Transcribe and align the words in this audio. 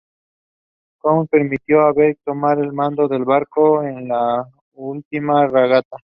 Coutts 1.03 1.29
permitió 1.29 1.81
a 1.81 1.93
Barker 1.93 2.17
tomar 2.25 2.57
el 2.57 2.73
mando 2.73 3.07
del 3.07 3.23
barco 3.23 3.83
en 3.83 4.07
la 4.07 4.45
última 4.73 5.45
regata. 5.45 5.99